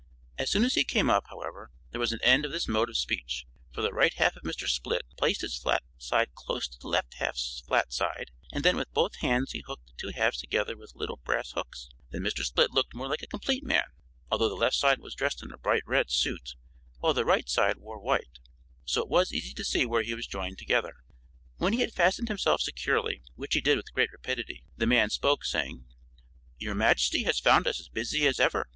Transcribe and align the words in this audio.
As 0.39 0.49
soon 0.49 0.63
as 0.65 0.73
he 0.73 0.83
came 0.83 1.11
up, 1.11 1.25
however, 1.29 1.69
there 1.91 1.99
was 2.01 2.11
an 2.11 2.19
end 2.23 2.43
of 2.43 2.51
this 2.51 2.67
mode 2.67 2.89
of 2.89 2.97
speech, 2.97 3.45
for 3.71 3.83
the 3.83 3.93
right 3.93 4.15
half 4.15 4.35
of 4.35 4.41
Mr. 4.41 4.67
Split 4.67 5.03
placed 5.15 5.41
his 5.41 5.59
flat 5.59 5.83
side 5.99 6.33
close 6.33 6.67
to 6.69 6.79
the 6.79 6.87
left 6.87 7.13
half's 7.19 7.61
flat 7.67 7.93
side 7.93 8.31
and 8.51 8.63
then 8.65 8.77
with 8.77 8.91
both 8.93 9.17
hands 9.17 9.51
he 9.51 9.63
hooked 9.67 9.85
the 9.85 9.93
two 9.97 10.09
halves 10.09 10.39
together 10.39 10.75
with 10.75 10.95
little 10.95 11.17
brass 11.17 11.51
hooks. 11.51 11.87
Then 12.09 12.23
Mr. 12.23 12.41
Split 12.43 12.71
looked 12.71 12.95
more 12.95 13.07
like 13.07 13.21
a 13.21 13.27
complete 13.27 13.63
man, 13.63 13.83
although 14.31 14.49
the 14.49 14.55
left 14.55 14.75
side 14.75 14.97
was 14.97 15.13
dressed 15.13 15.43
in 15.43 15.51
a 15.51 15.57
bright 15.59 15.83
red 15.85 16.09
suit 16.09 16.55
while 16.97 17.13
the 17.13 17.23
right 17.23 17.47
side 17.47 17.77
wore 17.77 17.99
white, 18.01 18.39
so 18.83 19.03
it 19.03 19.07
was 19.07 19.31
easy 19.31 19.53
to 19.53 19.63
see 19.63 19.85
where 19.85 20.01
he 20.01 20.15
was 20.15 20.25
joined 20.25 20.57
together. 20.57 20.95
When 21.57 21.73
he 21.73 21.81
had 21.81 21.93
fastened 21.93 22.27
himself 22.29 22.61
securely, 22.61 23.21
which 23.35 23.53
he 23.53 23.61
did 23.61 23.77
with 23.77 23.93
great 23.93 24.11
rapidity, 24.11 24.63
the 24.75 24.87
man 24.87 25.11
spoke, 25.11 25.45
saying, 25.45 25.85
"Your 26.57 26.73
Majesty 26.73 27.21
has 27.25 27.39
found 27.39 27.67
us 27.67 27.79
as 27.79 27.87
busy 27.87 28.25
as 28.25 28.39
ever. 28.39 28.67